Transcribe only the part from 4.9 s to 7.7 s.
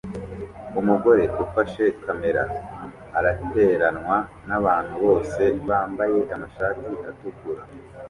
bose bambaye amashati atukura